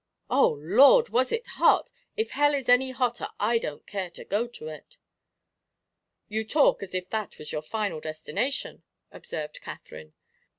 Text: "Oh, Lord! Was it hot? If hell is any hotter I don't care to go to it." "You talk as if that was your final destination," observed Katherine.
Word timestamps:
"Oh, 0.31 0.57
Lord! 0.59 1.09
Was 1.09 1.31
it 1.31 1.45
hot? 1.45 1.91
If 2.17 2.31
hell 2.31 2.55
is 2.55 2.67
any 2.67 2.89
hotter 2.89 3.27
I 3.39 3.59
don't 3.59 3.85
care 3.85 4.09
to 4.09 4.25
go 4.25 4.47
to 4.47 4.65
it." 4.67 4.97
"You 6.27 6.43
talk 6.43 6.81
as 6.81 6.95
if 6.95 7.11
that 7.11 7.37
was 7.37 7.51
your 7.51 7.61
final 7.61 7.99
destination," 7.99 8.81
observed 9.11 9.61
Katherine. 9.61 10.15